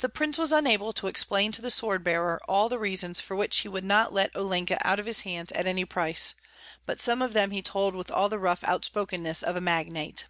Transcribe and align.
The 0.00 0.10
prince 0.10 0.36
was 0.36 0.52
unable 0.52 0.92
to 0.92 1.06
explain 1.06 1.50
to 1.52 1.62
the 1.62 1.70
sword 1.70 2.04
bearer 2.04 2.42
all 2.46 2.68
the 2.68 2.78
reasons 2.78 3.22
for 3.22 3.34
which 3.34 3.60
he 3.60 3.68
would 3.68 3.84
not 3.84 4.12
let 4.12 4.36
Olenka 4.36 4.76
out 4.86 5.00
of 5.00 5.06
his 5.06 5.22
hands 5.22 5.50
at 5.52 5.64
any 5.66 5.86
price; 5.86 6.34
but 6.84 7.00
some 7.00 7.22
of 7.22 7.32
them 7.32 7.50
he 7.50 7.62
told 7.62 7.94
with 7.94 8.10
all 8.10 8.28
the 8.28 8.38
rough 8.38 8.62
outspokenness 8.62 9.42
of 9.42 9.56
a 9.56 9.60
magnate. 9.62 10.26